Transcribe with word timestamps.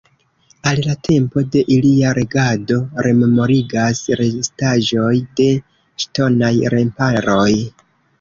Al 0.69 0.79
la 0.83 0.93
tempo 1.07 1.41
de 1.55 1.59
ilia 1.73 2.13
regado 2.19 2.77
rememorigas 3.07 4.01
restaĵoj 4.21 5.11
de 5.41 5.47
ŝtonaj 6.05 6.51
remparoj. 6.77 7.51